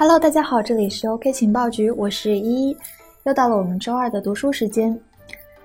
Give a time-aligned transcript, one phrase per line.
[0.00, 2.76] Hello，大家好，这里是 OK 情报局，我是依依，
[3.24, 4.98] 又到了我们周二的读书时间。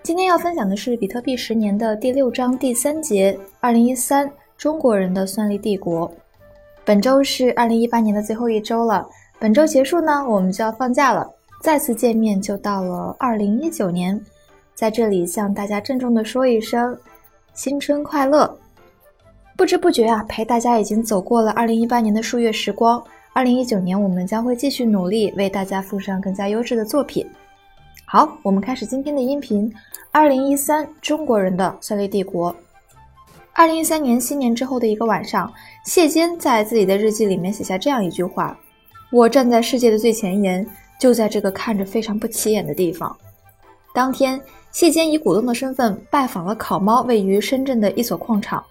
[0.04, 6.12] 今天要分享的是比特币十年的第六章第三节：二零一三中国人的算力帝国。
[6.84, 9.08] 本周是二零一八年的最后一周了，
[9.40, 11.26] 本周结束呢，我们就要放假了，
[11.62, 14.22] 再次见面就到了二零一九年，
[14.74, 16.94] 在这里向大家郑重的说一声
[17.54, 18.54] 新春快乐。
[19.56, 23.02] 不知不觉啊，陪大家已经走过了二零一八年的数月时光。
[23.36, 27.30] 二零一九年，我们将会继续努力，为大家附上更加优质的作品。
[28.06, 29.70] 好，我们开始今天的音频。
[30.10, 32.56] 二零一三，中国人的算力帝国。
[33.52, 35.54] 二零一三年新年之后的一个晚上，
[35.84, 38.58] 谢坚在自己的日记里面写下这样一句话
[39.12, 40.66] ：“我站在世界的最前沿，
[40.98, 43.14] 就在这个看着非常不起眼的地方。”
[43.94, 44.40] 当天，
[44.72, 48.64] 谢坚以股东的身份拜访了考猫位于深圳的一所矿场。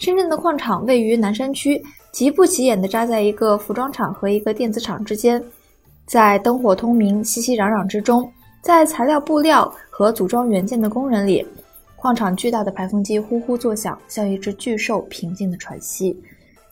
[0.00, 1.80] 深圳的矿场位于南山区。
[2.10, 5.40] 极不起眼的扎在一个服装厂和一个电子厂之间，
[6.06, 8.28] 在灯火通明、熙熙攘攘之中，
[8.62, 11.46] 在材料、布料和组装元件的工人里，
[11.94, 16.20] 矿场巨大的排风机呼呼作响，像一只巨兽平静的喘息。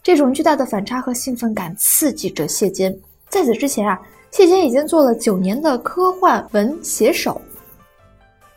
[0.02, 2.92] 这种巨大的反差和兴奋感刺激着谢坚。
[3.28, 3.96] 在此之前啊，
[4.32, 7.40] 谢坚已经做了九年的科幻文写手。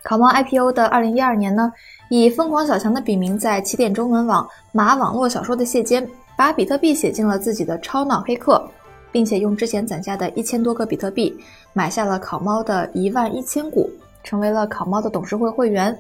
[0.02, 1.72] 考猫 IPO 的二零一二年呢，
[2.14, 6.06] 以疯狂小强的笔名在起点中文网码网络小说的谢间。
[6.38, 8.68] 把比特币写进了自己的超脑黑客，
[9.12, 11.38] 并且用之前攒下的一千多个比特币
[11.72, 13.88] 买下了考猫的一万一千股，
[14.23, 15.95] 成为了考猫的董事会会员。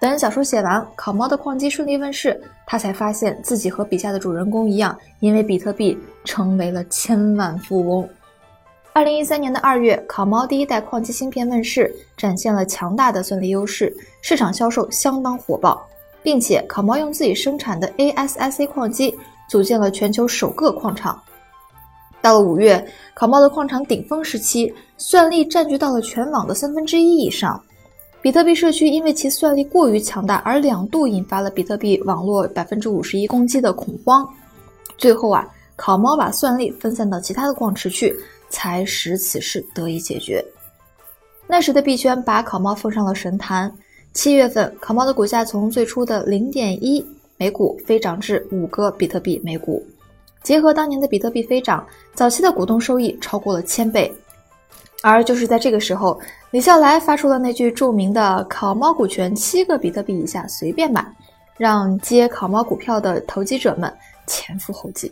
[0.00, 8.08] 等小说写完，考猫的矿机顺利问世，他才发现自己和笔下的主人公一样，因为比特币成为了千万富翁。
[8.92, 15.80] 二零一三年的二月，考猫第一代矿机芯片问世，展现了强大的算力优势，市场销售相当火爆，
[16.24, 19.16] 并且考猫用自己生产的 ASIC 矿机。
[19.48, 21.20] 组建了全球首个矿场。
[22.22, 27.60] 到了五月，考猫的矿场顶峰时期，算力占据到了全网的三分之一以上。
[28.22, 34.24] 比特币社区因为其算力过于强大，而两度引发了比特币网络百分之五十一攻击的恐慌。
[34.96, 35.44] 最后啊，
[35.74, 38.14] 考猫把算力分散到其他的矿池去，
[38.50, 40.44] 才使此事得以解决。
[41.46, 43.74] 那时的币圈把考猫奉上了神坛。
[44.12, 47.02] 七月份，考猫的股价从最初的零点一。
[47.36, 49.82] 每股飞涨至五个比特币每股，
[50.42, 54.12] 结合当年的比特币飞涨，早期的股东收益超过了千倍。
[55.02, 61.02] 而就是在这个时候，李笑来发出了那句著名的“烤猫股权七个比特币以下随便买”，
[61.56, 63.90] 让接烤猫股票的投机者们
[64.26, 65.10] 前赴后继。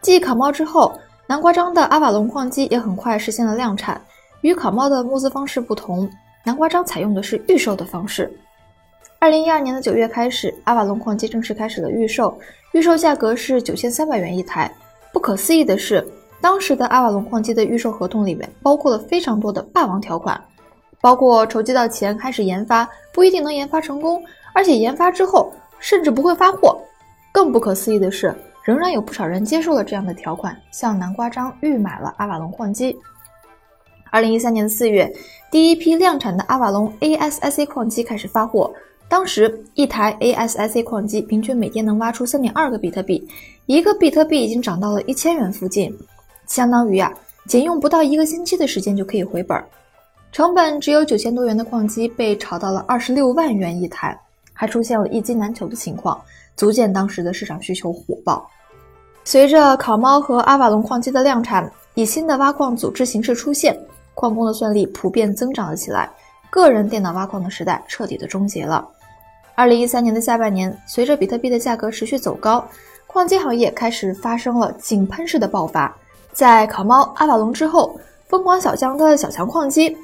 [0.00, 3.98] 继烤猫之后，南瓜章的阿瓦隆矿机也很快实现了量产。
[4.42, 6.06] 与烤猫的募资方式不同，
[6.44, 8.30] 南瓜章采用的是预售的方式。
[9.18, 12.38] 二零一二年的九月开始，阿瓦隆矿机正式开始了预售，
[12.72, 14.70] 预售价格是九千三百元一台。
[15.14, 16.06] 不可思议的是，
[16.42, 20.38] 当时的阿瓦隆矿机的预售合同里面包括了非常多的霸王条款，
[21.00, 26.78] 包括筹集到钱开始研发不一定能研发成功，而且研发之后甚至不会发货。
[27.32, 28.34] 更不可思议的是，
[28.64, 32.96] 仍然有不少人接受了这样的条款，向南瓜章预买了阿瓦隆矿机。
[34.10, 35.12] 二零一三年四月，
[35.50, 38.72] 第一批量产的阿瓦隆 ASIC 矿机开始发货。
[39.06, 43.28] 当时一台 ASIC 矿机平均每天能挖出三点二个比特币，
[43.66, 45.94] 一个比特币已经涨到了一千元附近，
[46.46, 47.12] 相当于啊，
[47.46, 49.62] 仅用不到一个星期的时间就可以回本。
[50.32, 54.18] 成本只有九千多元的矿机被炒到了二十六万元一台，
[54.54, 56.18] 还出现了一机难求的情况，
[56.56, 58.48] 足见当时的市场需求火爆。
[59.24, 63.78] 随着烤猫和阿瓦隆矿机的量产，以新的挖矿组织形式出现，
[64.14, 66.08] 矿工的算力普遍增长了起来，
[66.50, 68.86] 个人电脑挖矿的时代彻底的终结了。
[69.54, 72.66] 二零一三年的下半年，随着比特币的价格持续走高，
[73.06, 75.94] 矿机行业开始发生了井喷式的爆发。
[76.32, 79.96] 在烤猫、阿瓦隆之后，疯狂小江的小强矿机、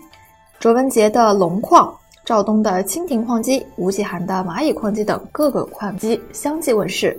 [0.60, 1.92] 卓文杰的龙矿、
[2.25, 7.18] 赵东的蜻蜓矿机、吴继涵的蚂蚁矿机等各个矿机相继问世。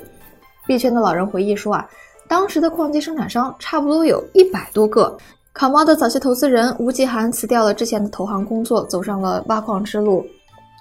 [0.65, 1.89] 币圈的老人回忆说啊，
[2.27, 5.17] 当时的矿机生产商差不多有一百多个。
[5.53, 10.25] 烤猫的早期投资人吴继涵辞掉了之前的投行工作，走上了挖矿之路。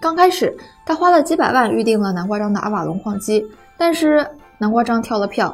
[0.00, 0.56] 刚开始，
[0.86, 3.44] 他花了几百万预定了南瓜章的阿瓦隆矿机，
[3.76, 4.24] 但是
[4.58, 5.52] 南瓜章跳了票，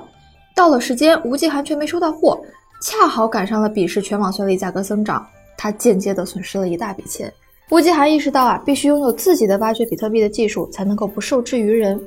[0.55, 2.39] 到了时间，吴继涵却没收到货，
[2.83, 5.27] 恰好赶上了彼时全网算力价格增长，
[5.57, 7.33] 他间接的损失了一大笔钱。
[7.71, 12.01] 吴继涵意识到啊，必须拥有自己的挖掘比特币的技术，才能够不受制于人。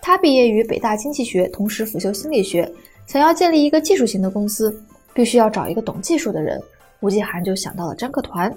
[0.00, 2.70] 他毕业于北大经济学，同时辅修心理学，
[3.06, 4.74] 想要建立一个技术型的公司，
[5.12, 6.58] 必须要找一个懂技术的人。
[7.00, 8.50] 吴继涵就想到了张克团。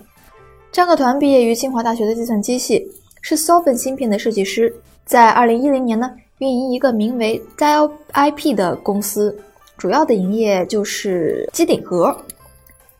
[0.72, 2.90] 张克团毕业于清华大学的计算机系。
[3.20, 4.74] 是 Sofen 芯片的设计师，
[5.04, 9.38] 在二零一零年呢，运营一个名为 Dial IP 的公司。
[9.78, 12.16] 主要的营业就是机顶盒。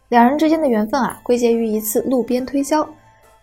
[0.10, 2.86] 两人之间的缘分啊，归结于一次路边推销。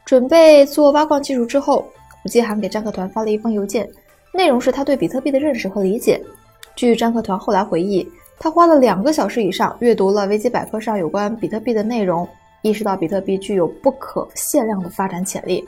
[0.05, 1.87] 准备做挖矿技术之后，
[2.25, 3.89] 吴继涵给张克团发了一封邮件，
[4.33, 6.23] 内容是他对比特币的认识和理解。
[6.77, 8.07] 据张克团后来回忆，
[8.39, 12.29] 他花了两个小时以上阅读了维基百科上有关比特币的内容，
[12.63, 15.65] 意识到比特币具有不可限量的发展潜力。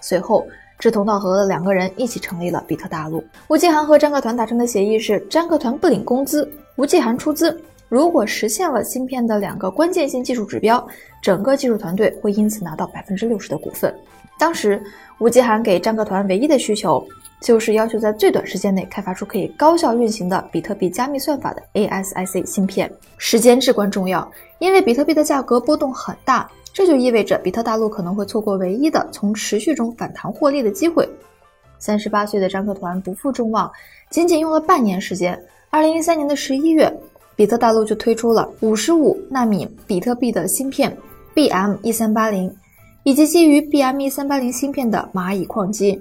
[0.00, 0.46] 随后，
[0.78, 3.24] 志同道合的两个人一起成立了比特大陆。
[3.48, 7.58] 吴继涵和张克团达成的协议是，张克团不领工资，吴继涵出资。
[7.88, 10.86] 如果实现了芯片的两个关键性技术指标，
[11.22, 13.94] 整个技术团队会因此拿到百分之六十的股份。
[14.38, 14.80] 当时，
[15.18, 17.04] 吴继涵给张克团唯一的需求
[17.40, 22.92] 就是要求在最短时间内开发出可以高效运行的比特币加密算法的 ASIC 芯片。
[23.16, 31.08] 时间至关重要，因为比特币的价格波动很大，这就意味着比特大陆可能会错过唯一的从持续中反弹获利的机会。
[31.78, 33.70] 三十八岁的张克团不负众望，
[34.10, 35.40] 仅仅用了半年时间，
[35.70, 36.92] 二零一三年的十一月。
[37.38, 40.98] 比特大陆就推出了五十五纳米比特币的芯片
[41.36, 42.52] BM 一三八零，
[43.04, 45.96] 以及基于 BM 一三八零芯片的蚂蚁矿机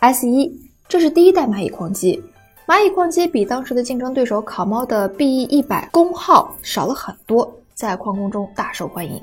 [0.00, 0.52] S 一，
[0.88, 2.20] 这是第一代蚂蚁矿机。
[2.66, 9.22] 蚂蚁矿机比当时的竞争对手考猫的 BE 一百功耗少了很多，在矿工中大受欢迎。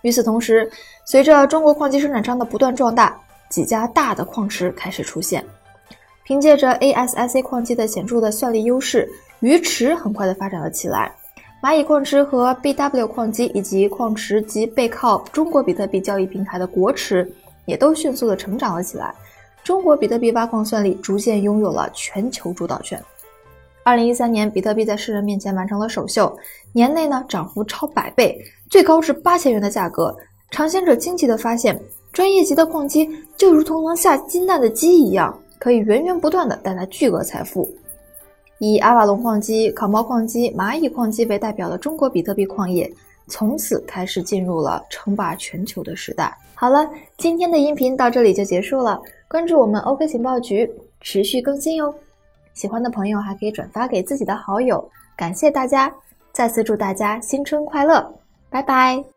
[0.00, 0.66] 与此同时，
[1.04, 3.14] 随着中国矿机生产商的不断壮大，
[3.50, 5.44] 几家大的矿池开始出现。
[6.24, 9.06] 凭借着 ASIC 矿机的显著的算力优势，
[9.42, 11.12] 鱼池很快的发展了起来。
[11.60, 17.28] 蚂蚁矿池和 BW 矿机以及矿池及背靠中国比特币交易平台的国池
[17.66, 19.12] 也都迅速的成长了起来。
[19.64, 23.00] 中国比特币挖矿算力逐渐拥有了全球主导权。
[23.82, 26.36] 二零一三年，比特币在世人面前完成了首秀，
[26.72, 28.40] 年内呢涨幅超百倍，
[28.70, 30.16] 最高至八千元的价格。
[30.52, 31.80] 尝鲜者惊奇的发现，
[32.12, 35.36] 专业级的矿机就如同能下金蛋的鸡一样。
[35.58, 37.68] 可以源源不断的带来巨额财富。
[38.64, 42.88] 以阿瓦隆矿机、考猫矿机、蚂蚁矿机为代表的中国比特币矿业，
[43.26, 46.32] 从此开始进入了称霸全球的时代。
[46.54, 46.88] 好了，
[47.18, 49.02] 今天的音频到这里就结束了。
[49.26, 50.70] 关注我们 OK 情报局，
[51.00, 51.92] 持续更新哟。
[52.54, 54.88] 喜欢的朋友还可以转发给自己的好友。
[55.16, 55.92] 感谢大家，
[56.32, 58.14] 再次祝大家新春快乐，
[58.48, 59.11] 拜拜。